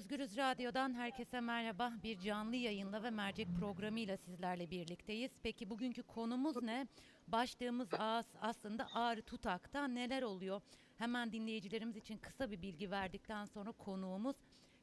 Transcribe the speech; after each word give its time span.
Özgürüz 0.00 0.36
Radyo'dan 0.36 0.94
herkese 0.94 1.40
merhaba. 1.40 1.92
Bir 2.02 2.20
canlı 2.20 2.56
yayınla 2.56 3.02
ve 3.02 3.10
mercek 3.10 3.48
programıyla 3.60 4.16
sizlerle 4.16 4.70
birlikteyiz. 4.70 5.30
Peki 5.42 5.70
bugünkü 5.70 6.02
konumuz 6.02 6.62
ne? 6.62 6.86
Başlığımız 7.28 7.88
as 7.98 8.26
aslında 8.40 8.88
Ağrı 8.94 9.22
Tutak'ta 9.22 9.88
neler 9.88 10.22
oluyor? 10.22 10.60
Hemen 10.98 11.32
dinleyicilerimiz 11.32 11.96
için 11.96 12.18
kısa 12.18 12.50
bir 12.50 12.62
bilgi 12.62 12.90
verdikten 12.90 13.44
sonra 13.44 13.72
konuğumuz 13.72 14.36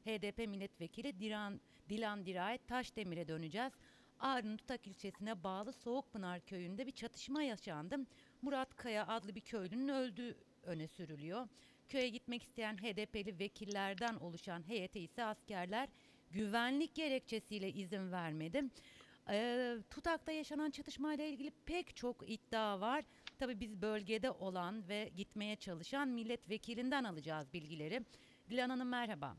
HDP 0.04 0.38
milletvekili 0.38 1.20
Dilan, 1.20 1.60
Dilan 1.88 2.26
Dirayet 2.26 2.68
Taşdemir'e 2.68 3.28
döneceğiz. 3.28 3.72
Ağrı'nın 4.20 4.56
Tutak 4.56 4.86
ilçesine 4.86 5.44
bağlı 5.44 5.72
Soğukpınar 5.72 6.40
köyünde 6.40 6.86
bir 6.86 6.92
çatışma 6.92 7.42
yaşandı. 7.42 7.96
Murat 8.42 8.76
Kaya 8.76 9.06
adlı 9.06 9.34
bir 9.34 9.40
köylünün 9.40 9.88
öldüğü 9.88 10.36
öne 10.62 10.88
sürülüyor. 10.88 11.48
Köye 11.88 12.08
gitmek 12.08 12.42
isteyen 12.42 12.76
HDP'li 12.76 13.38
vekillerden 13.38 14.14
oluşan 14.14 14.68
heyete 14.68 15.00
ise 15.00 15.24
askerler 15.24 15.88
güvenlik 16.30 16.94
gerekçesiyle 16.94 17.72
izin 17.72 18.12
vermedi. 18.12 18.64
Ee, 19.30 19.76
Tutak'ta 19.90 20.32
yaşanan 20.32 20.70
çatışmayla 20.70 21.24
ilgili 21.24 21.50
pek 21.66 21.96
çok 21.96 22.30
iddia 22.30 22.80
var. 22.80 23.04
Tabii 23.38 23.60
biz 23.60 23.82
bölgede 23.82 24.30
olan 24.30 24.88
ve 24.88 25.10
gitmeye 25.16 25.56
çalışan 25.56 26.08
milletvekilinden 26.08 27.04
alacağız 27.04 27.52
bilgileri. 27.52 28.04
Dilan 28.50 28.70
Hanım 28.70 28.88
merhaba. 28.88 29.36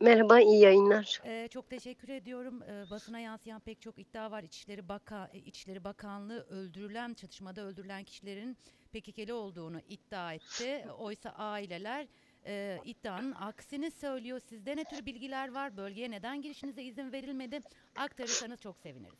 Merhaba, 0.00 0.40
iyi 0.40 0.60
yayınlar. 0.60 1.20
Ee, 1.24 1.48
çok 1.50 1.70
teşekkür 1.70 2.08
ediyorum. 2.08 2.62
Ee, 2.62 2.90
basına 2.90 3.18
yansıyan 3.20 3.60
pek 3.60 3.80
çok 3.80 3.98
iddia 3.98 4.30
var. 4.30 4.42
İçişleri, 4.42 4.88
Baka, 4.88 5.30
e, 5.32 5.38
İçişleri 5.38 5.84
Bakanlığı 5.84 6.46
öldürülen, 6.50 7.14
çatışmada 7.14 7.60
öldürülen 7.60 8.04
kişilerin 8.04 8.56
PKK'li 8.92 9.32
olduğunu 9.32 9.80
iddia 9.88 10.32
etti. 10.34 10.84
Oysa 10.98 11.30
aileler 11.30 12.06
e, 12.46 12.78
iddianın 12.84 13.32
aksini 13.32 13.90
söylüyor. 13.90 14.40
Sizde 14.48 14.76
ne 14.76 14.84
tür 14.84 15.06
bilgiler 15.06 15.54
var? 15.54 15.76
Bölgeye 15.76 16.10
neden 16.10 16.42
girişinize 16.42 16.82
izin 16.82 17.12
verilmedi? 17.12 17.60
Aktarırsanız 17.96 18.60
çok 18.60 18.78
seviniriz. 18.78 19.18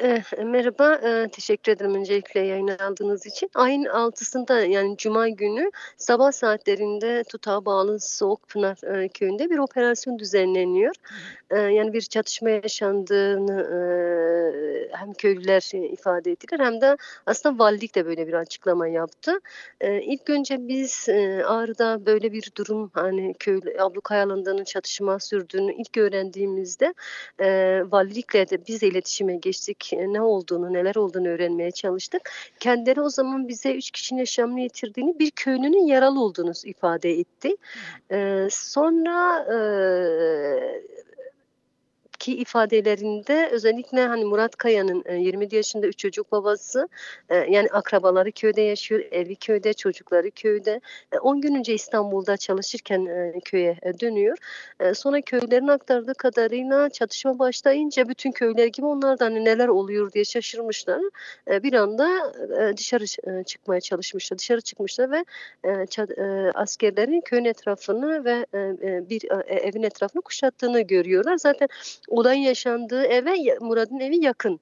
Eee, 0.00 0.22
merhaba, 0.44 1.00
eee, 1.04 1.28
teşekkür 1.32 1.72
ederim 1.72 1.94
öncelikle 1.94 2.40
yayına 2.40 2.76
aldığınız 2.86 3.26
için. 3.26 3.50
Ayın 3.54 3.84
6'sında 3.84 4.60
yani 4.64 4.96
cuma 4.96 5.28
günü 5.28 5.70
sabah 5.96 6.32
saatlerinde 6.32 7.24
Tutak'a 7.24 7.64
bağlı 7.64 8.00
Soğukpınar, 8.00 8.78
eee, 9.02 9.08
köyünde 9.08 9.50
bir 9.50 9.58
operasyon 9.58 10.18
düzenleniyor. 10.18 10.94
Eee, 11.52 11.58
yani 11.58 11.92
bir 11.92 12.00
çatışma 12.00 12.50
yaşandığını, 12.50 13.68
eee, 13.72 14.88
hem 14.92 15.12
köylüler, 15.12 15.70
eee, 15.74 15.88
ifade 15.88 16.30
ettiler 16.32 16.60
hem 16.66 16.80
de 16.80 16.96
aslında 17.26 17.58
valilik 17.64 17.94
de 17.94 18.06
böyle 18.06 18.26
bir 18.26 18.32
açıklama 18.32 18.88
yaptı. 18.88 19.38
Eee, 19.82 20.02
ilk 20.06 20.30
önce 20.30 20.56
biz, 20.68 21.06
eee, 21.08 21.42
Ağrı'da 21.44 22.06
böyle 22.06 22.32
bir 22.32 22.50
durum, 22.56 22.90
hani, 22.94 23.34
köylü 23.38 23.76
ablukaya 23.80 24.24
alındığını, 24.24 24.64
çatışma 24.64 25.18
sürdüğünü 25.18 25.74
ilk 25.74 25.96
öğrendiğimizde, 25.96 26.94
eee, 27.40 27.82
valilikle 27.92 28.48
de 28.50 28.66
biz 28.66 28.82
de 28.82 28.86
iletişime 28.86 29.36
geçtik. 29.36 29.81
Ne 29.92 30.22
olduğunu, 30.22 30.72
neler 30.72 30.94
olduğunu 30.94 31.28
öğrenmeye 31.28 31.70
çalıştık. 31.70 32.30
Kendileri 32.60 33.00
o 33.00 33.08
zaman 33.10 33.48
bize 33.48 33.74
3 33.74 33.90
kişinin 33.90 34.20
yaşamını 34.20 34.60
yitirdiğini, 34.60 35.18
bir 35.18 35.30
köylünün 35.30 35.86
yaralı 35.86 36.20
olduğunu 36.20 36.52
ifade 36.64 37.10
etti. 37.10 37.56
Eee, 38.10 38.48
sonra, 38.50 39.46
eee, 39.50 40.82
ki 42.22 42.36
ifadelerinde 42.36 43.48
özellikle, 43.52 44.06
hani, 44.06 44.24
Murat 44.24 44.56
Kaya'nın, 44.56 45.04
eee, 45.08 45.14
27 45.16 45.56
yaşında 45.56 45.86
3 45.86 45.98
çocuk 45.98 46.32
babası, 46.32 46.88
eee, 47.30 47.46
yani 47.50 47.68
akrabaları 47.72 48.32
köyde 48.32 48.62
yaşıyor, 48.62 49.00
evi 49.12 49.36
köyde, 49.36 49.72
çocukları 49.72 50.30
köyde. 50.30 50.80
Eee, 51.12 51.18
10 51.18 51.40
gün 51.40 51.54
önce 51.54 51.74
İstanbul'da 51.74 52.36
çalışırken, 52.36 53.32
köye, 53.44 53.76
dönüyor. 54.00 54.36
Sonra 54.94 55.20
köylülerin 55.20 55.68
aktardığı 55.68 56.14
kadarıyla 56.14 56.90
çatışma 56.90 57.38
başlayınca 57.38 58.08
bütün 58.08 58.32
köyler 58.32 58.66
gibi 58.66 58.86
onlar 58.86 59.18
da, 59.18 59.24
hani, 59.24 59.44
neler 59.44 59.68
oluyor 59.68 60.12
diye 60.12 60.24
şaşırmışlar. 60.24 61.00
Bir 61.48 61.72
anda, 61.72 62.32
dışarı 62.76 63.04
çıkmaya 63.44 63.80
çalışmışlar. 63.80 64.38
Dışarı 64.38 64.60
çıkmışlar 64.60 65.10
ve, 65.10 65.24
askerlerin 66.54 67.20
köyün 67.20 67.44
etrafını 67.44 68.24
ve, 68.24 68.46
bir, 69.10 69.22
evin 69.48 69.82
etrafını 69.82 70.22
kuşattığını 70.22 70.80
görüyorlar. 70.80 71.36
Zaten 71.36 71.68
olayın 72.12 72.42
yaşandığı 72.42 73.04
eve 73.04 73.38
ya 73.38 73.56
Murat'ın 73.60 74.00
evi 74.00 74.24
yakın. 74.24 74.60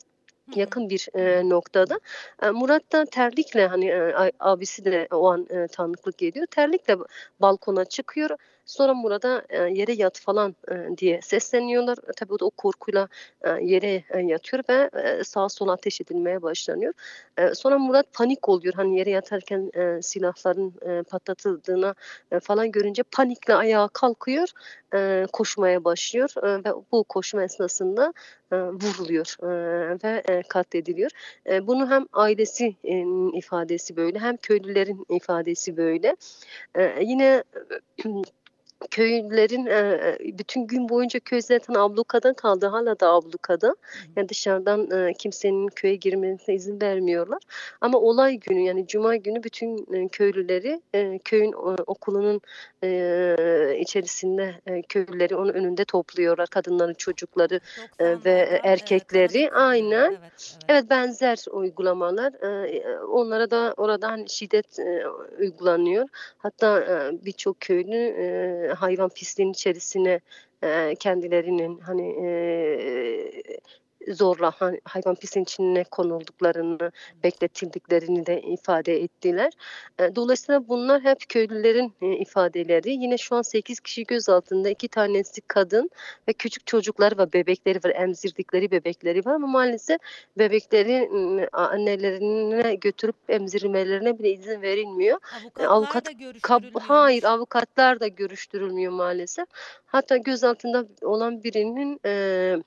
Yakın 0.57 0.91
bir, 0.91 1.09
eee, 1.15 1.49
noktada. 1.49 2.01
Eee, 2.43 2.51
Murat 2.51 2.93
da 2.93 3.05
terlikle, 3.05 3.67
hani, 3.67 3.95
ay 3.97 4.33
abisi 4.41 4.85
de 4.85 5.09
o 5.11 5.31
an, 5.31 5.47
eee, 5.51 5.67
tanıklık 5.69 6.23
ediyor. 6.23 6.47
Terlikle 6.51 6.99
ba 6.99 7.05
balkona 7.41 7.85
çıkıyor. 7.85 8.31
Sonra 8.67 8.95
Murat'a, 8.95 9.43
eee, 9.53 9.59
"Yere 9.75 9.93
yat." 9.93 10.21
falan, 10.21 10.55
eee, 10.71 10.89
diye 10.99 11.21
sesleniyorlar. 11.23 11.99
E, 12.09 12.13
tabii 12.17 12.33
o 12.33 12.39
da 12.39 12.45
o 12.45 12.51
korkuyla, 12.51 13.09
eee, 13.45 13.59
yere, 13.63 13.95
eee, 14.15 14.21
yatıyor 14.21 14.63
ve, 14.71 14.91
eee, 14.95 15.25
sağa 15.25 15.49
sola 15.49 15.73
ateş 15.73 16.01
edilmeye 16.01 16.43
başlanıyor. 16.43 16.93
Eee, 17.39 17.55
sonra 17.55 17.79
Murat 17.79 18.07
panik 18.13 18.49
oluyor. 18.49 18.75
Hani, 18.75 18.99
yere 18.99 19.11
yatarken, 19.11 19.71
eee, 19.77 20.03
silahların, 20.03 20.75
eee, 20.87 21.03
patlatıldığını, 21.03 21.95
eee, 22.33 22.41
falan 22.41 22.71
görünce 22.73 23.03
panikle 23.03 23.55
ayağa 23.55 23.89
kalkıyor, 23.89 24.49
eee, 24.95 25.27
koşmaya 25.33 25.85
başlıyor, 25.85 26.29
eee, 26.45 26.65
ve 26.65 26.75
bu 26.93 27.05
koşma 27.05 27.43
esnasında, 27.45 28.13
eee, 28.53 28.59
vuruluyor, 28.59 29.37
eee, 29.43 29.99
ve, 30.05 30.23
eee, 30.41 30.49
katlediliyor. 30.49 31.11
Eee, 31.47 31.67
bunu 31.67 31.91
hem 31.91 32.07
ailesi 32.13 32.77
eee, 32.85 33.05
ifadesi 33.35 33.97
böyle 33.97 34.19
hem 34.19 34.37
köylülerin 34.37 35.07
ifadesi 35.11 35.77
böyle. 35.77 36.17
Eee, 36.79 36.99
yine 37.03 37.45
köylülerin, 38.91 39.67
eee, 39.67 40.19
bütün 40.39 40.67
gün 40.67 40.89
boyunca 40.89 41.21
köy 41.21 41.41
zaten 41.43 41.75
ablukada 41.75 42.33
kaldı. 42.35 42.67
Hâlâ 42.67 43.01
da 43.01 43.09
ablukada. 43.13 43.77
Yani 44.17 44.29
dışarıdan, 44.29 44.89
eee, 44.91 45.13
kimsenin 45.19 45.67
köye 45.69 45.95
girmesine 45.97 46.55
izin 46.55 46.81
vermiyorlar. 46.81 47.39
Ama 47.81 47.99
olay 47.99 48.37
günü 48.37 48.61
yani 48.61 48.87
cuma 48.87 49.17
günü 49.17 49.43
bütün, 49.43 49.87
eee, 49.95 50.09
köylüleri, 50.13 50.83
eee, 50.95 51.19
köyün, 51.25 51.53
eee, 51.53 51.77
okulunun, 51.87 52.41
eee, 52.83 53.77
içerisinde, 53.81 54.55
eee, 54.69 54.83
köylüleri 54.89 55.37
onun 55.37 55.53
önünde 55.55 55.85
topluyorlar. 55.85 56.47
Kadınları, 56.49 56.95
çocukları, 56.95 57.61
eee, 58.01 58.07
ve 58.25 58.31
90'larda, 58.31 58.51
eee, 58.51 58.61
erkekleri. 58.63 59.39
eee, 59.39 59.51
Aynen. 59.51 60.11
evet, 60.11 60.21
evet. 60.23 60.59
Evet, 60.69 60.91
benzer 60.91 61.45
uygulamalar. 61.51 62.33
Eee, 62.43 62.99
onlara 62.99 63.51
da 63.51 63.75
orada, 63.77 64.09
hani, 64.09 64.29
şiddet, 64.31 64.79
eee, 64.79 65.05
uygulanıyor. 65.39 66.07
Hatta, 66.39 66.81
eee, 66.81 67.19
birçok 67.25 67.61
köylü, 67.61 67.97
eee, 67.97 68.70
hayvan 68.73 69.09
pisliğinin 69.09 69.53
içerisine, 69.53 70.21
kendilerinin, 70.99 71.79
hani, 71.79 72.15
zorla, 74.09 74.53
hayvan 74.85 75.15
pisliğinin 75.15 75.45
içine 75.45 75.85
konulduklarını, 75.85 76.93
bekletildiklerini 77.25 78.27
de 78.27 78.43
ifade 78.43 79.03
ettiler. 79.03 79.53
Dolayısıyla 80.15 80.69
bunlar 80.69 81.01
hep 81.03 81.29
köylülerin, 81.29 81.93
eee, 82.03 82.19
ifadeleri. 82.19 82.91
Yine 82.91 83.19
şu 83.19 83.37
an 83.37 83.43
8 83.43 83.81
kişi 83.81 84.05
gözaltında. 84.05 84.71
2 84.71 84.89
tanesi 84.89 85.41
kadın 85.41 85.91
ve 86.29 86.33
küçük 86.33 86.67
çocukları 86.67 87.19
ve 87.19 87.33
bebekleri 87.33 87.79
var. 87.85 87.91
Emzirdikleri 87.91 88.71
bebekleri 88.71 89.25
var 89.25 89.35
ama 89.35 89.47
maalesef 89.47 89.99
bebekleri, 90.39 91.09
annelerine 91.53 92.75
götürüp 92.75 93.17
emzirmelerine 93.29 94.19
bile 94.19 94.31
izin 94.33 94.63
verilmiyor. 94.63 95.19
Eee, 95.59 95.67
Avukatlar 95.67 95.77
avukat 95.77 96.07
da 96.07 96.39
kab 96.43 96.63
hayır, 96.81 97.23
avukatlar 97.25 98.01
da 98.01 98.09
görüştürülmüyor 98.09 98.93
maalesef. 98.93 99.47
Hatta 99.87 100.17
gözaltında 100.17 100.87
olan 101.03 101.43
birinin, 101.45 102.01
o 102.57 102.63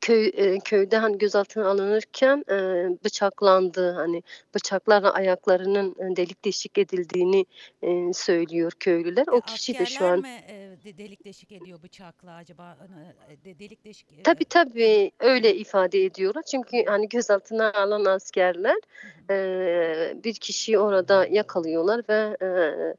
köy 0.00 0.28
eee, 0.28 0.58
köyde, 0.64 0.96
hani, 0.96 1.18
gözaltına 1.18 1.68
alınırken, 1.70 2.44
eee, 2.50 2.88
bıçaklandığı, 3.04 3.92
hani, 3.92 4.22
bıçaklarla 4.54 5.12
ayaklarının, 5.14 5.94
eee, 5.98 6.16
delik 6.16 6.44
deşik 6.44 6.78
edildiğini, 6.78 7.46
eee, 7.82 8.10
söylüyor 8.14 8.72
köylüler. 8.80 9.24
E, 9.28 9.30
O 9.30 9.40
kişi 9.40 9.78
de 9.78 9.86
şu 9.86 10.06
an 10.06 10.18
mi, 10.18 10.24
eee, 10.48 10.69
de 10.84 10.98
delik 10.98 11.24
deşik 11.24 11.52
ediyor 11.52 11.82
bıçakla 11.82 12.32
acaba? 12.34 12.78
De 13.44 13.58
delik 13.58 13.84
deşik, 13.84 14.08
tabii, 14.46 15.10
Hı 15.30 15.30
hı. 15.30 15.30
öyle 15.30 15.54
ifade 15.56 16.04
ediyorlar. 16.04 16.42
Çünkü, 16.42 16.84
hani, 16.86 17.08
gözaltına 17.08 17.72
alan 17.72 18.04
askerler, 18.04 18.76
Hı 19.02 19.06
hı. 19.08 19.12
eee, 19.30 20.14
bir 20.24 20.34
kişiyi 20.34 20.78
orada 20.78 21.26
yakalıyorlar 21.26 22.02
ve, 22.08 22.36
eee, 22.42 22.94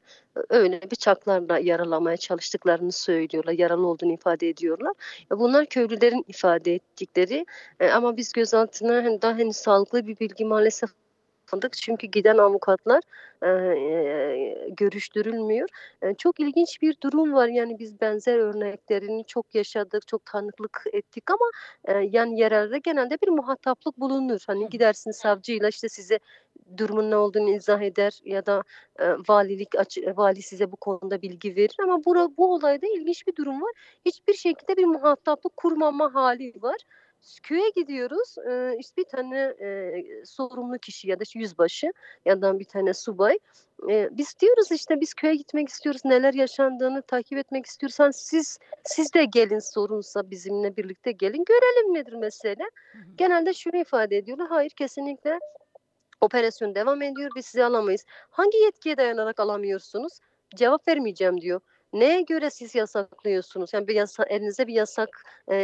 öyle 0.50 0.80
bıçaklarla 0.90 1.58
yaralamaya 1.58 2.16
çalıştıklarını 2.16 2.92
söylüyorlar. 2.92 3.52
Yaralı 3.52 3.86
olduğunu 3.86 4.12
ifade 4.12 4.48
ediyorlar. 4.48 4.92
E, 5.32 5.38
bunlar 5.38 5.66
köylülerin 5.66 6.24
ifade 6.28 6.74
ettikleri, 6.74 7.46
ama 7.92 8.16
biz 8.16 8.32
gözaltına, 8.32 8.94
hani, 8.94 9.22
daha 9.22 9.38
henüz 9.38 9.56
sağlıklı 9.56 10.06
bir 10.06 10.18
bilgi 10.20 10.44
maalesef 10.44 10.90
tarafındık. 11.52 11.72
Çünkü 11.72 12.06
giden 12.06 12.38
avukatlar 12.38 13.02
e, 13.42 13.48
e, 13.48 14.68
görüştürülmüyor. 14.70 15.68
E, 16.02 16.14
çok 16.14 16.40
ilginç 16.40 16.82
bir 16.82 16.96
durum 17.02 17.32
var. 17.34 17.48
Yani 17.48 17.78
biz 17.78 18.00
benzer 18.00 18.38
örneklerini 18.38 19.24
çok 19.24 19.54
yaşadık, 19.54 20.08
çok 20.08 20.26
tanıklık 20.26 20.84
ettik 20.92 21.24
ama 21.30 21.50
e, 21.84 21.92
yani 22.12 22.40
yerelde 22.40 22.78
genelde 22.78 23.16
bir 23.22 23.28
muhataplık 23.28 24.00
bulunur. 24.00 24.40
Hani 24.46 24.68
gidersin 24.68 25.10
savcıyla 25.10 25.68
işte 25.68 25.88
size 25.88 26.18
durumun 26.76 27.10
ne 27.10 27.16
olduğunu 27.16 27.50
izah 27.50 27.80
eder 27.80 28.20
ya 28.24 28.46
da 28.46 28.62
e, 29.00 29.04
valilik 29.28 29.74
açı- 29.78 30.14
vali 30.16 30.42
size 30.42 30.72
bu 30.72 30.76
konuda 30.76 31.22
bilgi 31.22 31.56
verir 31.56 31.76
ama 31.82 32.04
bura, 32.04 32.28
bu 32.36 32.54
olayda 32.54 32.86
ilginç 32.86 33.26
bir 33.26 33.36
durum 33.36 33.62
var. 33.62 33.72
Hiçbir 34.04 34.34
şekilde 34.34 34.76
bir 34.76 34.84
muhataplık 34.84 35.56
kurmama 35.56 36.14
hali 36.14 36.52
var. 36.62 36.76
Köye 37.42 37.70
gidiyoruz. 37.76 38.38
e, 38.38 38.76
işte 38.78 38.96
bir 38.96 39.04
tane 39.04 39.38
e, 39.38 40.04
sorumlu 40.24 40.78
kişi 40.78 41.08
ya 41.08 41.20
da 41.20 41.24
yüzbaşı 41.34 41.92
ya 42.24 42.42
da 42.42 42.58
bir 42.58 42.64
tane 42.64 42.94
subay. 42.94 43.38
E, 43.90 44.08
biz 44.12 44.34
diyoruz 44.40 44.72
işte 44.72 45.00
biz 45.00 45.14
köye 45.14 45.34
gitmek 45.34 45.68
istiyoruz. 45.68 46.00
Neler 46.04 46.34
yaşandığını 46.34 47.02
takip 47.02 47.38
etmek 47.38 47.66
istiyorsan 47.66 48.10
siz 48.10 48.58
siz 48.84 49.14
de 49.14 49.24
gelin 49.24 49.58
sorunsa 49.58 50.30
bizimle 50.30 50.76
birlikte 50.76 51.12
gelin. 51.12 51.44
Görelim 51.44 51.94
nedir 51.94 52.12
mesele. 52.12 52.64
Genelde 53.16 53.54
şunu 53.54 53.76
ifade 53.76 54.16
ediyorlar. 54.16 54.48
Hayır 54.48 54.70
kesinlikle 54.70 55.38
operasyon 56.20 56.74
devam 56.74 57.02
ediyor. 57.02 57.30
Biz 57.36 57.46
sizi 57.46 57.64
alamayız. 57.64 58.04
Hangi 58.30 58.58
yetkiye 58.58 58.96
dayanarak 58.96 59.40
alamıyorsunuz? 59.40 60.12
Cevap 60.56 60.88
vermeyeceğim 60.88 61.40
diyor. 61.40 61.60
Neye 61.92 62.22
göre 62.22 62.50
siz 62.50 62.74
yasaklıyorsunuz? 62.74 63.72
Yani 63.74 63.88
bir 63.88 63.94
yasa, 63.94 64.24
elinizde 64.24 64.66
bir 64.66 64.74
yasak 64.74 65.08
e, 65.50 65.56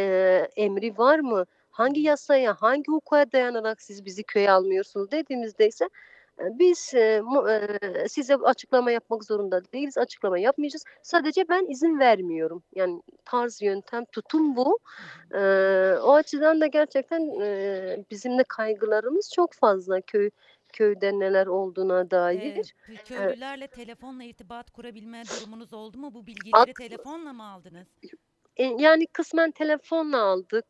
emri 0.55 0.97
var 0.97 1.19
mı? 1.19 1.45
Hangi 1.71 2.01
yasaya, 2.01 2.53
hangi 2.61 2.83
hukuka 2.87 3.31
dayanarak 3.31 3.81
siz 3.81 4.05
bizi 4.05 4.23
köye 4.23 4.51
almıyorsunuz 4.51 5.11
dediğimizde 5.11 5.67
ise 5.67 5.85
e, 6.39 6.43
biz 6.59 6.93
e, 6.95 7.21
e, 8.03 8.07
size 8.09 8.35
açıklama 8.35 8.91
yapmak 8.91 9.23
zorunda 9.23 9.61
değiliz. 9.73 9.97
Açıklama 9.97 10.39
yapmayacağız. 10.39 10.83
Sadece 11.03 11.49
ben 11.49 11.65
izin 11.71 11.99
vermiyorum. 11.99 12.63
Yani 12.75 13.01
tarz, 13.25 13.61
yöntem, 13.61 14.05
tutum 14.11 14.55
bu. 14.55 14.79
Eee, 15.33 15.97
o 16.03 16.13
açıdan 16.13 16.61
da 16.61 16.67
gerçekten 16.67 17.21
eee, 17.41 18.05
bizim 18.11 18.39
de 18.39 18.43
kaygılarımız 18.49 19.31
çok 19.35 19.53
fazla 19.53 20.01
köy 20.01 20.29
köyde 20.73 21.19
neler 21.19 21.47
olduğuna 21.47 22.11
dair. 22.11 22.73
Eee, 22.87 22.97
köylülerle 23.03 23.67
telefonla 23.67 24.23
irtibat 24.23 24.71
kurabilme 24.71 25.29
durumunuz 25.29 25.73
oldu 25.73 25.97
mu? 25.97 26.13
Bu 26.13 26.27
bilgileri 26.27 26.73
telefonla 26.73 27.33
mı 27.33 27.43
aldınız? 27.51 27.87
e, 28.57 28.63
yani 28.79 29.07
kısmen 29.13 29.51
telefonla 29.51 30.21
aldık, 30.21 30.65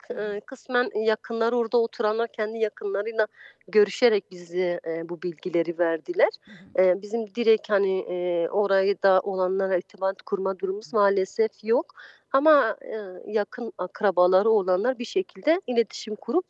kısmen 0.45 0.89
yakınları 1.05 1.57
orada 1.57 1.77
oturanlar 1.77 2.27
kendi 2.31 2.57
yakınlarıyla 2.59 3.27
görüşerek 3.67 4.31
bize 4.31 4.79
eee, 4.87 5.01
bu 5.09 5.21
bilgileri 5.21 5.79
verdiler. 5.79 6.29
Bizim 6.77 7.35
direkt 7.35 7.69
hani 7.69 8.05
orayı 8.51 9.01
da 9.03 9.19
olanlara 9.23 9.77
irtibat 9.77 10.21
kurma 10.21 10.59
durumumuz 10.59 10.93
maalesef 10.93 11.51
yok. 11.63 11.85
Ama 12.31 12.77
yakın 13.25 13.73
akrabaları 13.77 14.49
olanlar 14.49 14.99
bir 14.99 15.05
şekilde 15.05 15.61
iletişim 15.67 16.15
kurup 16.15 16.45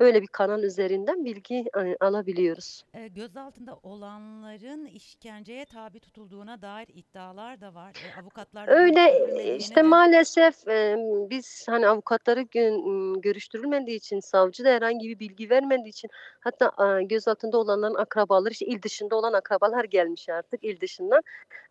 öyle 0.00 0.22
bir 0.22 0.26
kanal 0.28 0.62
üzerinden 0.62 1.24
bilgi 1.24 1.64
eee, 1.76 1.96
alabiliyoruz. 2.00 2.82
Eee, 2.94 3.08
gözaltında 3.08 3.76
olanların 3.82 4.84
işkenceye 4.86 5.64
tabi 5.66 6.00
tutulduğuna 6.00 6.62
dair 6.62 6.88
iddialar 6.88 7.60
da 7.60 7.74
var. 7.74 7.94
Eee, 8.00 8.12
avukatlarla 8.12 8.74
Öyle 8.74 9.00
görüştürülmediğini 9.14 9.56
işte 9.56 9.82
de 9.82 9.82
maalesef 9.82 10.68
emm, 10.68 11.30
biz 11.30 11.66
hani 11.68 11.88
avukatları 11.88 12.40
ımm, 12.56 13.20
görüştürülmediği 13.20 13.96
için, 13.96 14.20
savcı 14.20 14.64
da 14.64 14.68
herhangi 14.68 15.08
bir 15.08 15.18
bilgi 15.18 15.50
vermediği 15.50 15.88
için 15.90 16.10
hatta, 16.40 16.68
aaa, 16.68 17.00
gözaltında 17.02 17.58
olanların 17.58 17.94
akrabaları, 17.94 18.52
işte 18.52 18.66
il 18.66 18.82
dışında 18.82 19.16
olan 19.16 19.32
akrabalar 19.32 19.84
gelmiş 19.84 20.28
artık 20.28 20.64
il 20.64 20.80
dışından. 20.80 21.22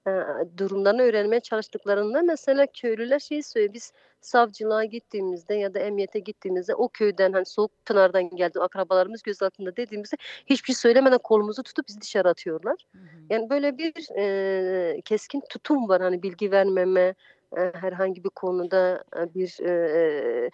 Eee, 0.08 0.24
durumlarını 0.58 1.02
öğrenmeye 1.02 1.40
çalıştıklarında 1.42 2.22
mesela 2.22 2.66
köylüler 2.81 3.20
şeyi 3.20 3.44
söylüyor, 3.44 3.74
biz 3.74 3.94
savcılığa 4.21 4.83
gittiğimizde 4.86 5.56
ya 5.56 5.74
da 5.74 5.80
emniyete 5.80 6.19
gittiğimizde 6.19 6.75
o 6.75 6.89
köyden, 6.89 7.33
hani, 7.33 7.45
Soğukpınar'dan 7.45 8.30
geldi 8.30 8.60
akrabalarımız 8.60 9.21
gözaltında 9.24 9.75
dediğimizde 9.77 10.16
hiçbir 10.45 10.66
şey 10.68 10.75
söylemeden 10.75 11.18
kolumuzu 11.24 11.63
tutup 11.63 11.88
bizi 11.88 12.01
dışarı 12.01 12.30
atıyorlar. 12.30 12.75
Hı 12.94 12.98
hı. 13.00 13.06
Yani 13.30 13.50
böyle 13.50 13.77
bir, 13.77 13.94
eee, 14.18 15.01
keskin 15.06 15.42
tutum 15.50 15.89
var, 15.89 16.01
hani, 16.01 16.24
bilgi 16.24 16.51
vermeme, 16.51 17.16
eee, 17.57 17.71
herhangi 17.75 18.24
bir 18.24 18.30
konuda, 18.30 19.04
bir, 19.36 19.57
eee, 19.62 20.50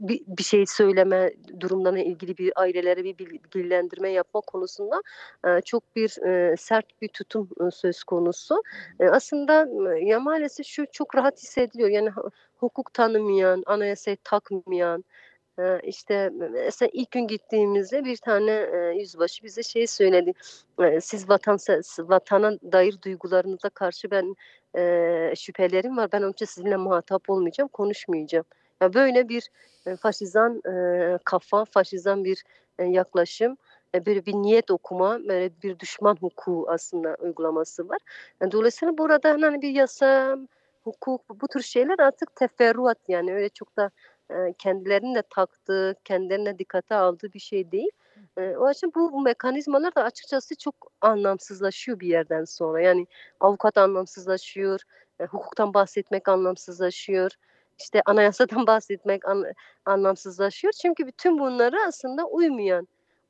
bir 0.00 0.20
bir 0.26 0.42
şey 0.42 0.66
söyleme 0.66 1.32
durumlarına 1.60 1.98
ilgili 2.00 2.38
bir 2.38 2.52
ailelere 2.56 3.04
bir 3.04 3.18
bilgilendirme 3.18 4.10
yapma 4.10 4.40
konusunda, 4.40 5.02
çok 5.64 5.96
bir, 5.96 6.08
sert 6.56 6.86
bir 7.02 7.08
tutum, 7.08 7.48
söz 7.72 8.04
konusu. 8.04 8.62
Aslında, 9.10 9.68
ya, 10.00 10.20
maalesef 10.20 10.66
şu 10.66 10.84
çok 10.92 11.14
rahat 11.16 11.38
hissediliyor. 11.42 11.88
Yani 11.88 12.10
hukuk 12.58 12.94
tanımayan, 12.94 13.62
anayasayı 13.66 14.16
takmayan, 14.24 15.04
eee, 15.58 15.80
işte, 15.84 16.30
mesela 16.52 16.90
ilk 16.92 17.10
gün 17.10 17.28
gittiğimizde 17.28 18.04
bir 18.04 18.16
tane, 18.16 18.52
eee, 18.52 18.94
yüzbaşı 19.00 19.44
bize 19.44 19.62
şeyi 19.62 19.88
söyledi. 19.88 20.32
Eee, 20.80 21.00
"Siz 21.00 21.28
vatanse 21.28 21.80
vatana 21.98 22.52
dair 22.72 22.96
duygularınıza 23.04 23.68
karşı 23.70 24.10
ben, 24.10 24.34
şüphelerim 25.36 25.96
var. 25.96 26.12
Ben 26.12 26.22
onun 26.22 26.32
için 26.32 26.46
sizinle 26.46 26.76
muhatap 26.76 27.30
olmayacağım, 27.30 27.68
konuşmayacağım." 27.68 28.44
Ya, 28.82 28.94
böyle 28.94 29.28
bir, 29.28 29.50
faşizan, 30.02 30.62
kafa, 31.24 31.64
faşizan 31.64 32.24
bir, 32.24 32.44
yaklaşım, 32.80 33.56
böyle 34.06 34.26
bir 34.26 34.34
niyet 34.34 34.70
okuma, 34.70 35.18
böyle 35.28 35.50
bir 35.62 35.78
düşman 35.78 36.16
hukuku 36.20 36.66
aslında 36.68 37.16
uygulaması 37.20 37.88
var. 37.88 37.98
Dolayısıyla 38.52 38.98
burada, 38.98 39.30
hani, 39.30 39.62
bir 39.62 39.70
yasa, 39.70 40.36
hukuk, 40.86 41.40
bu 41.42 41.48
tür 41.48 41.60
şeyler 41.62 41.98
artık 41.98 42.36
teferruat 42.36 42.98
yani 43.08 43.34
öyle 43.34 43.48
çok 43.48 43.76
da, 43.76 43.90
eee, 44.30 44.54
kendilerinin 44.58 45.14
de 45.14 45.22
taktığı, 45.30 45.94
kendilerinin 46.04 46.46
de 46.46 46.58
dikkate 46.58 46.94
aldığı 46.94 47.32
bir 47.32 47.38
şey 47.40 47.72
değil. 47.72 47.90
Eee, 48.38 48.56
o 48.58 48.66
açıdan 48.66 48.92
bu 48.94 49.20
mekanizmalar 49.22 49.94
da 49.94 50.02
açıkçası 50.04 50.56
çok 50.58 50.74
anlamsızlaşıyor 51.00 52.00
bir 52.00 52.08
yerden 52.08 52.44
sonra. 52.44 52.80
Yani 52.82 53.06
avukat 53.40 53.78
anlamsızlaşıyor, 53.78 54.80
eee, 55.20 55.26
hukuktan 55.26 55.74
bahsetmek 55.74 56.28
anlamsızlaşıyor, 56.28 57.30
işte 57.78 58.02
anayasadan 58.06 58.66
bahsetmek 58.68 59.28
an 59.28 59.44
anlamsızlaşıyor. 59.84 60.72
Çünkü 60.82 61.06
bütün 61.06 61.38
bunlara 61.38 61.86
aslında 61.88 62.24
uymayan, 62.26 62.88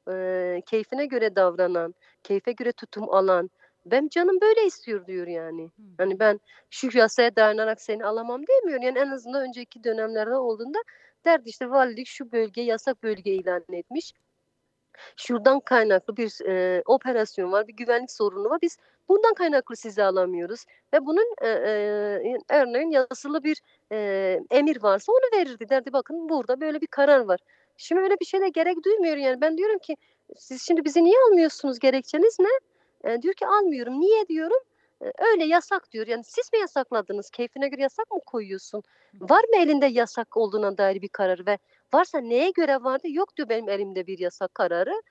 eee, 0.08 0.62
keyfine 0.66 1.06
göre 1.06 1.36
davranan, 1.36 1.94
keyfe 2.22 2.52
göre 2.52 2.72
tutum 2.72 3.10
alan, 3.10 3.50
"Benim 3.90 4.08
canım 4.08 4.40
böyle 4.42 4.66
istiyor." 4.66 5.06
diyor 5.06 5.26
yani. 5.26 5.70
Hani, 5.98 6.18
ben 6.20 6.40
şu 6.70 6.98
yasaya 6.98 7.36
dayanarak 7.36 7.80
seni 7.80 8.06
alamam 8.06 8.42
demiyor. 8.48 8.82
Yani 8.82 8.98
en 8.98 9.10
azından 9.10 9.48
önceki 9.48 9.84
dönemlerde 9.84 10.36
olduğunda 10.36 10.78
derdi 11.24 11.48
işte, 11.48 11.70
"Valilik 11.70 12.06
şu 12.08 12.32
bölge 12.32 12.62
yasak 12.62 13.02
bölge 13.02 13.32
ilan 13.34 13.64
etmiş. 13.72 14.12
Şuradan 15.16 15.60
kaynaklı 15.60 16.16
bir, 16.16 16.38
eee, 16.46 16.82
operasyon 16.86 17.52
var, 17.52 17.68
bir 17.68 17.72
güvenlik 17.76 18.12
sorunu 18.12 18.50
var. 18.50 18.58
Biz 18.62 18.76
bundan 19.08 19.34
kaynaklı 19.34 19.76
sizi 19.76 20.02
alamıyoruz." 20.04 20.64
ve 20.94 21.06
bunun, 21.06 21.34
eee, 21.42 22.20
eee, 22.24 22.38
örneğin 22.50 22.90
yazılı 22.90 23.44
bir, 23.44 23.60
eee, 23.92 24.40
emir 24.50 24.82
varsa 24.82 25.12
onu 25.12 25.40
verirdi. 25.40 25.68
Derdi, 25.68 25.92
"Bakın 25.92 26.28
burada 26.28 26.60
böyle 26.60 26.80
bir 26.80 26.86
karar 26.86 27.20
var." 27.20 27.40
Şimdi 27.76 28.02
öyle 28.02 28.14
bir 28.20 28.26
şeye 28.26 28.48
gerek 28.48 28.84
duymuyor 28.84 29.16
yani. 29.16 29.40
Ben 29.40 29.58
diyorum 29.58 29.78
ki, 29.78 29.96
"Siz 30.36 30.62
şimdi 30.66 30.84
bizi 30.84 31.04
niye 31.04 31.16
almıyorsunuz, 31.28 31.78
gerekçeniz 31.78 32.36
ne?" 32.40 32.48
Eee, 33.06 33.22
diyor 33.22 33.34
ki, 33.34 33.46
"Almıyorum." 33.46 34.00
"Niye?" 34.00 34.28
diyorum. 34.28 34.58
Eee, 35.02 35.12
"Öyle 35.32 35.44
yasak." 35.44 35.92
diyor. 35.92 36.06
Yani 36.06 36.24
siz 36.24 36.52
mi 36.52 36.58
yasakladınız? 36.58 37.30
Keyfine 37.30 37.68
göre 37.68 37.82
yasak 37.82 38.10
mı 38.10 38.20
koyuyorsun? 38.26 38.82
Var 39.20 39.44
mı 39.44 39.56
elinde 39.62 39.86
yasak 39.86 40.36
olduğuna 40.36 40.78
dair 40.78 41.02
bir 41.02 41.08
karar 41.08 41.46
ve 41.46 41.58
varsa 41.94 42.18
neye 42.20 42.50
göre 42.50 42.76
vardı? 42.84 43.08
"Yok." 43.10 43.36
diyor, 43.36 43.48
"Benim 43.48 43.68
elimde 43.68 44.06
bir 44.06 44.18
yasak 44.18 44.54
kararı." 44.54 45.02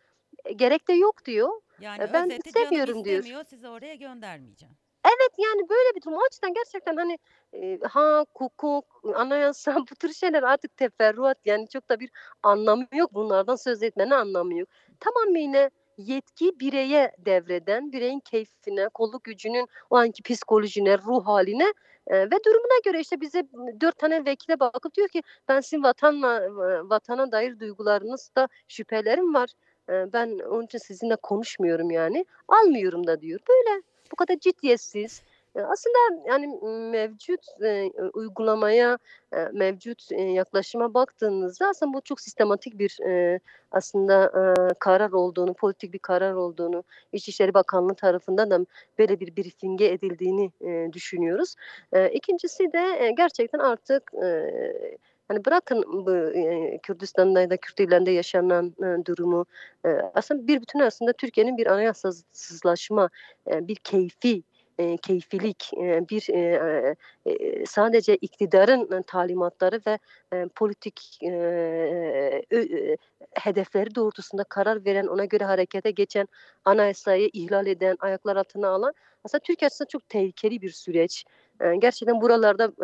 Eee, 0.46 0.54
gerek 0.54 0.88
de 0.90 0.94
yok 0.94 1.26
diyor. 1.26 1.50
Yani 1.78 2.02
Eee, 2.02 2.14
ben 2.14 2.32
istemiyorum 2.46 3.06
diyor. 3.06 3.24
sizi 3.44 3.68
oraya 3.68 3.96
göndermeyeceğim. 3.96 4.78
Evet, 5.06 5.32
yani 5.38 5.70
böyle 5.70 5.96
bir 5.96 6.02
durum. 6.02 6.18
O 6.18 6.22
açıdan 6.28 6.54
gerçekten, 6.54 6.96
hani, 6.98 7.18
eee, 7.54 7.80
hak, 7.84 8.28
hukuk, 8.36 9.02
anayasa 9.16 9.76
bu 9.92 9.96
tür 9.96 10.14
şeyler 10.14 10.44
artık 10.44 10.78
teferruat 10.78 11.38
yani 11.46 11.68
çok 11.70 11.90
da 11.90 12.00
bir 12.00 12.10
anlamı 12.44 12.88
yok. 12.94 13.14
Bunlardan 13.14 13.56
söz 13.56 13.84
etmenin 13.84 14.12
anlamı 14.12 14.58
yok. 14.60 14.70
Tamamıyla 15.00 15.70
yetki 15.98 16.60
bireye 16.60 17.12
devreden, 17.20 17.92
bireyin 17.92 18.20
keyfine, 18.20 18.90
kolluk 18.94 19.24
gücünün 19.24 19.68
o 19.90 19.96
anki 19.98 20.24
psikolojine, 20.24 20.98
ruh 20.98 21.26
hâline, 21.28 21.74
eee, 22.12 22.26
ve 22.26 22.36
durumuna 22.46 22.80
göre 22.86 23.00
işte 23.00 23.22
bize 23.22 23.44
4 23.82 23.98
tane 24.00 24.26
vekile 24.26 24.60
bakıp 24.60 24.94
diyor 24.96 25.08
ki, 25.08 25.22
"Ben 25.48 25.60
sizin 25.62 25.84
vatanla 25.84 26.42
vatana 26.90 27.32
dair 27.32 27.60
duygularınızda 27.60 28.48
şüphelerim 28.68 29.34
var. 29.34 29.50
Eee, 29.90 30.06
ben 30.14 30.40
onun 30.40 30.66
için 30.66 30.78
sizinle 30.78 31.16
konuşmuyorum 31.16 31.92
yani. 31.92 32.26
Almıyorum 32.48 33.08
da." 33.08 33.22
diyor. 33.22 33.40
Böyle. 33.50 33.82
Bu 34.12 34.16
kadar 34.16 34.36
ciddiyetsiz, 34.40 35.22
aslında, 35.64 35.98
yani, 36.28 36.48
mevcut, 36.92 37.40
eee, 37.62 37.92
uygulamaya, 38.14 38.98
eee, 39.34 39.50
mevcut, 39.54 40.12
eee, 40.12 40.32
yaklaşıma 40.32 40.94
baktığınızda 40.94 41.68
aslında 41.68 41.94
bu 41.94 42.02
çok 42.02 42.22
sistematik 42.22 42.80
bir, 42.80 42.98
eee, 43.02 43.40
aslında, 43.72 44.32
eee, 44.36 44.68
karar 44.80 45.12
olduğunu, 45.12 45.54
politik 45.54 45.94
bir 45.94 46.00
karar 46.00 46.34
olduğunu, 46.34 46.84
İçişleri 47.14 47.54
Bakanlığı 47.54 47.96
tarafından 47.96 48.52
da 48.52 48.66
böyle 49.00 49.20
bir 49.20 49.36
briefinge 49.38 49.86
edildiğini, 49.92 50.52
eee, 50.62 50.94
düşünüyoruz. 50.94 51.56
Eee, 51.94 52.12
2'ncisi 52.14 52.74
de, 52.74 52.80
eee, 53.02 53.12
gerçekten 53.18 53.60
artık, 53.60 54.12
eee, 54.22 54.98
hani, 55.28 55.46
bırakın 55.46 55.84
bu, 55.88 56.12
Kürdistan'da 56.84 57.42
ya 57.42 57.50
da 57.50 57.58
Kürt 57.58 57.80
illerinde 57.80 58.12
yaşanan, 58.12 58.74
eee, 58.82 59.06
durumu, 59.06 59.46
eee, 59.86 60.12
aslında 60.14 60.48
bir 60.48 60.62
bütün 60.62 60.80
aslında 60.80 61.14
Türkiye'nin 61.14 61.58
bir 61.58 61.68
anayasasızlaşma, 61.68 63.10
eee, 63.48 63.68
bir 63.68 63.76
keyfi, 63.76 64.44
eee, 64.80 64.98
keyfilik, 64.98 65.70
eee, 65.78 66.02
bir, 66.10 66.28
eee, 66.30 66.96
eee, 67.26 67.64
sadece 67.68 68.16
iktidarın, 68.16 69.02
talimatları 69.08 69.82
ve, 69.88 70.00
eee, 70.34 70.48
politik, 70.56 71.20
ö 71.24 72.42
eee, 72.52 72.98
hedefleri 73.34 73.96
doğrultusunda 73.96 74.44
karar 74.44 74.86
veren, 74.86 75.08
ona 75.08 75.26
göre 75.26 75.44
harekete 75.46 75.92
geçen, 75.92 76.28
anayasayı 76.66 77.30
ihlal 77.34 77.68
eden, 77.68 77.96
ayaklar 78.00 78.36
altına 78.36 78.70
alan 78.70 78.94
aslında 79.26 79.42
Türkiye 79.42 79.68
açısından 79.68 79.88
çok 79.88 80.10
tehlikeli 80.10 80.62
bir 80.62 80.70
süreç. 80.70 81.26
Gerçekten 81.60 82.22
buralarda, 82.22 82.78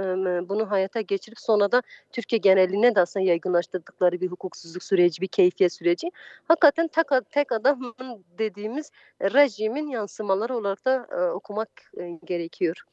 bunu 0.50 0.72
hayata 0.72 1.02
geçirip 1.02 1.40
sonra 1.40 1.72
da 1.72 1.82
Türkiye 2.12 2.40
geneline 2.40 2.96
de 2.96 3.02
aslında 3.02 3.26
yaygınlaştırdıkları 3.26 4.22
bir 4.22 4.28
hukuksuzluk 4.28 4.84
süreci, 4.84 5.22
bir 5.22 5.28
keyfiyet 5.28 5.74
süreci. 5.74 6.12
Hakikaten 6.44 6.88
tek 6.88 7.06
tek 7.32 7.52
adam 7.52 7.94
dediğimiz 8.38 8.92
rejimin 9.22 9.88
yansımaları 9.88 10.56
olarak 10.56 10.86
da, 10.86 11.08
okumak, 11.34 11.70
gerekiyor. 12.26 12.84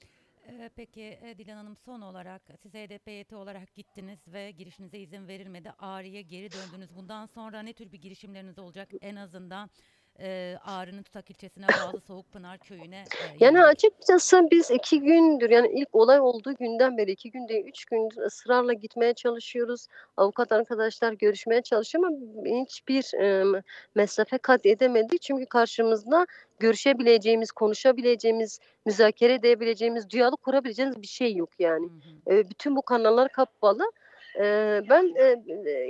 Peki, 0.76 1.19
Dilan 1.38 1.57
Hanım 1.57 1.76
son 1.85 2.00
olarak 2.00 2.43
siz 2.62 2.75
HDP 2.75 3.07
heyeti 3.07 3.37
olarak 3.37 3.75
gittiniz 3.75 4.19
ve 4.26 4.50
girişinize 4.50 4.99
izin 4.99 5.28
verilmedi. 5.28 5.73
Ağrı'ya 5.78 6.21
geri 6.21 6.49
döndünüz. 6.52 6.97
Bundan 6.97 7.26
sonra 7.26 7.62
ne 7.62 7.73
tür 7.73 7.93
bir 7.93 8.00
girişimleriniz 8.00 8.59
olacak? 8.59 8.88
En 9.00 9.17
azından, 9.17 9.71
eee, 10.19 10.59
Ağrı'nın 10.65 11.03
Tutak 11.03 11.31
ilçesine 11.31 11.67
bağlı 11.97 12.01
Soğukpınar 12.01 12.59
köyüne, 12.59 12.97
eee, 12.97 13.37
Yani, 13.41 13.65
açıkçası 13.65 14.49
biz 14.51 14.71
2 14.71 15.01
gündür, 15.01 15.51
yani, 15.51 15.69
ilk 15.81 15.89
olay 15.95 16.21
olduğu 16.21 16.55
günden 16.55 16.99
beri 16.99 17.11
2 17.11 17.31
gün 17.31 17.49
değil 17.49 17.65
3 17.67 17.85
gündür 17.85 18.17
ısrarla 18.27 18.73
gitmeye 18.73 19.15
çalışıyoruz. 19.15 19.87
Avukat 20.17 20.53
arkadaşlar 20.53 21.13
görüşmeye 21.13 21.63
çalışıyor 21.63 22.05
ama 22.05 22.17
hiçbir, 22.65 23.15
emm, 23.21 23.63
mesafe 23.95 24.39
kat 24.39 24.67
edemedik. 24.67 25.23
Çünkü 25.23 25.47
karşımızda 25.47 26.27
görüşebileceğimiz, 26.59 27.53
konuşabileceğimiz, 27.53 28.59
müzakere 28.87 29.35
edebileceğimiz, 29.35 30.11
diyalog 30.11 30.43
kurabileceğimiz 30.43 31.03
bir 31.03 31.07
şey 31.07 31.35
yok 31.37 31.51
yani. 31.59 31.87
Hı 31.87 32.31
hı. 32.31 32.35
Eee, 32.37 32.51
bütün 32.51 32.77
bu 32.77 32.83
kanallar 32.83 33.29
kapalı. 33.29 33.83
Ben, 34.90 35.14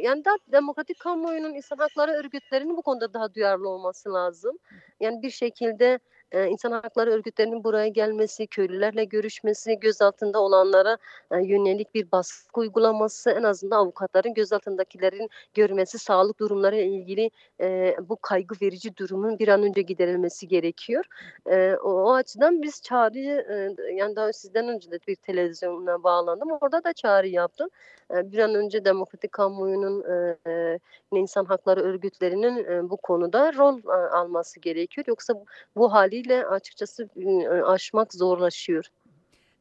yani, 0.02 0.24
daha 0.24 0.36
demokratik 0.52 0.98
kamuoyunun, 1.00 1.54
insan 1.54 1.76
hakları 1.78 2.12
örgütlerinin 2.12 2.76
bu 2.76 2.82
konuda 2.82 3.12
daha 3.14 3.34
duyarlı 3.34 3.68
olması 3.68 4.12
lazım. 4.14 4.58
Yani, 5.00 5.22
bir 5.22 5.30
şekilde, 5.30 5.98
eee, 6.34 6.46
insan 6.50 6.72
hakları 6.72 7.10
örgütlerinin 7.10 7.64
buraya 7.64 7.88
gelmesi, 7.88 8.46
köylülerle 8.46 9.04
görüşmesi, 9.04 9.80
gözaltında 9.80 10.40
olanlara, 10.40 10.98
eee, 11.32 11.38
yönelik 11.44 11.94
bir 11.94 12.12
baskı 12.12 12.60
uygulaması, 12.60 13.30
en 13.30 13.42
azından 13.42 13.76
avukatların 13.78 14.34
gözaltındakilerin 14.34 15.28
görmesi, 15.54 15.98
sağlık 15.98 16.38
durumlarıyla 16.40 16.84
ilgili, 16.84 17.30
eee, 17.60 17.96
bu 18.08 18.16
kaygı 18.16 18.54
verici 18.62 18.96
durumun 18.96 19.38
bir 19.38 19.48
an 19.48 19.62
önce 19.62 19.82
giderilmesi 19.82 20.48
gerekiyor. 20.48 21.04
Eee, 21.48 21.76
o 21.84 21.90
o 22.08 22.12
açıdan 22.14 22.62
biz 22.62 22.82
çağrıyı, 22.82 23.46
eee, 23.50 23.94
yani, 23.94 24.16
daha 24.16 24.32
sizden 24.32 24.68
önce 24.68 24.90
de 24.90 24.98
bir 25.08 25.16
televizyona 25.16 26.02
bağlandım. 26.02 26.48
Orada 26.60 26.84
da 26.84 26.92
çağrı 26.92 27.28
yaptım. 27.28 27.68
Eee, 28.14 28.32
bir 28.32 28.38
an 28.38 28.54
önce 28.54 28.84
demokratik 28.84 29.32
kamuoyunun, 29.32 30.04
eee, 30.46 30.78
insan 31.12 31.44
hakları 31.44 31.80
örgütlerinin, 31.80 32.56
eee, 32.56 32.90
bu 32.90 32.96
konuda 32.96 33.52
rol, 33.54 33.76
eee, 33.78 33.92
alması 34.12 34.60
gerekiyor. 34.60 35.04
Yoksa 35.08 35.34
bu 35.76 35.92
hâliyle 36.18 36.46
açıkçası, 36.46 37.08
eee, 37.16 37.48
aşmak 37.48 38.14
zorlaşıyor. 38.14 38.84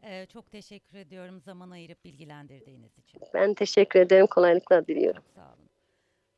Eee, 0.03 0.27
çok 0.33 0.51
teşekkür 0.51 0.97
ediyorum 0.97 1.41
zaman 1.41 1.69
ayırıp 1.71 2.05
bilgilendirdiğiniz 2.05 2.97
için. 2.97 3.21
Ben 3.33 3.53
teşekkür 3.53 3.99
ederim. 3.99 4.27
Kolaylıklar 4.27 4.87
diliyorum. 4.87 5.21
Çok 5.21 5.33
sağ 5.35 5.53
olun. 5.53 5.69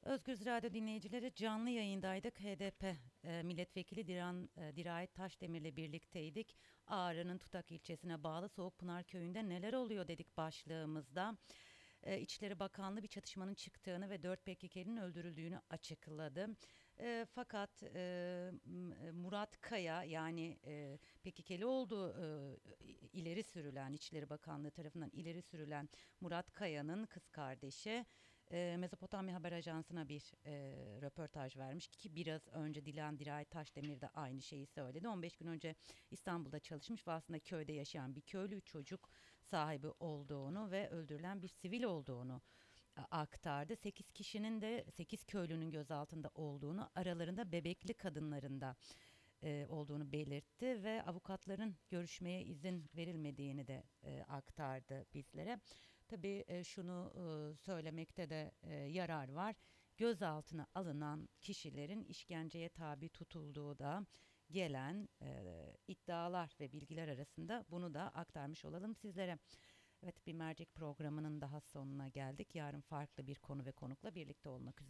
Özgürüz 0.04 0.46
Radyo 0.46 0.74
dinleyicileri 0.74 1.34
canlı 1.36 1.70
yayındaydık. 1.70 2.40
HDP 2.40 2.96
eee, 3.24 3.44
milletvekili 3.44 4.08
Diran, 4.08 4.50
eee, 4.58 4.76
Dirayet 4.76 5.14
Taşdemir'le 5.16 5.76
birlikteydik. 5.76 6.56
Ağrı'nın 6.88 7.38
Tutak 7.38 7.72
ilçesine 7.72 8.24
bağlı 8.24 8.50
Soğukpınar 8.50 9.04
köyünde 9.04 9.50
neler 9.50 9.74
oluyor 9.74 10.08
dedik 10.08 10.38
başlığımızda. 10.38 11.38
Eee, 12.06 12.20
İçişleri 12.22 12.60
Bakanlığı 12.60 13.04
bir 13.04 13.08
çatışmanın 13.08 13.54
çıktığını 13.54 14.10
ve 14.10 14.24
4 14.24 14.46
PKK'nin 14.46 14.98
öldürüldüğünü 14.98 15.62
açıkladı. 15.70 16.48
Eee, 17.00 17.26
fakat 17.26 17.84
eee, 17.84 18.52
M- 18.66 19.12
Murat 19.12 19.62
Kaya 19.62 20.04
yani 20.04 20.60
eee 20.64 21.00
PKK'li 21.24 21.66
olduğu 21.66 22.14
eee, 22.22 22.60
ileri 23.14 23.44
sürülen 23.44 23.94
İçişleri 23.94 24.30
Bakanlığı 24.30 24.72
tarafından 24.72 25.10
ileri 25.14 25.42
sürülen 25.42 25.90
Murat 26.22 26.52
Kaya'nın 26.54 27.06
kız 27.06 27.28
kardeşi 27.30 28.06
eee, 28.52 28.78
Mezopotamya 28.78 29.36
Haber 29.36 29.52
Ajansı'na 29.52 30.10
bir 30.10 30.32
eee, 30.46 31.02
röportaj 31.02 31.58
vermiş 31.58 31.88
ki 31.88 32.16
biraz 32.16 32.48
önce 32.48 32.86
Dilan 32.86 33.20
Dirayet 33.20 33.52
Taşdemir 33.52 34.02
de 34.02 34.10
aynı 34.10 34.42
şeyi 34.42 34.66
söyledi. 34.68 35.08
15 35.08 35.38
gün 35.38 35.48
önce 35.48 35.76
İstanbul'da 36.12 36.60
çalışmış 36.60 37.08
ve 37.08 37.12
aslında 37.12 37.40
köyde 37.40 37.74
yaşayan 37.74 38.16
bir 38.16 38.22
köylü 38.22 38.62
çocuk 38.62 39.10
sahibi 39.42 39.88
olduğunu 40.00 40.72
ve 40.72 40.90
öldürülen 40.90 41.42
bir 41.42 41.48
sivil 41.48 41.84
olduğunu 41.84 42.42
aktardı. 43.12 43.76
8 43.76 44.12
kişinin 44.12 44.62
de 44.62 44.86
8 44.92 45.26
köylünün 45.26 45.72
gözaltında 45.72 46.32
olduğunu, 46.36 46.90
aralarında 46.96 47.52
bebekli 47.52 47.94
kadınların 47.94 48.62
da 48.62 48.76
e, 49.44 49.66
olduğunu 49.70 50.12
belirtti 50.12 50.84
ve 50.84 51.04
avukatların 51.04 51.76
görüşmeye 51.90 52.44
izin 52.44 52.90
verilmediğini 52.96 53.68
de 53.68 53.84
e, 54.04 54.24
aktardı 54.24 55.06
bizlere. 55.14 55.60
Tabii 56.08 56.46
e, 56.48 56.64
şunu 56.64 57.14
e, 57.16 57.56
söylemekte 57.56 58.30
de 58.30 58.52
e, 58.64 58.74
yarar 58.74 59.30
var. 59.30 59.56
Gözaltına 59.98 60.68
alınan 60.76 61.30
kişilerin 61.42 62.04
işkenceye 62.04 62.70
tabi 62.70 63.10
tutulduğu 63.10 63.80
da 63.80 64.06
gelen 64.52 65.10
e, 65.22 65.44
iddialar 65.88 66.56
ve 66.60 66.72
bilgiler 66.72 67.08
arasında 67.08 67.66
bunu 67.70 67.94
da 67.94 68.02
aktarmış 68.02 68.66
olalım 68.66 68.96
sizlere. 68.96 69.38
Evet 70.04 70.28
bir 70.28 70.34
mercek 70.34 70.74
programının 70.76 71.42
daha 71.42 71.60
sonuna 71.60 72.08
geldik. 72.08 72.56
Yarın 72.56 72.82
farklı 72.82 73.28
bir 73.28 73.36
konu 73.36 73.66
ve 73.66 73.72
konukla 73.72 74.16
birlikte 74.16 74.50
olmak 74.50 74.82
üzere. 74.82 74.88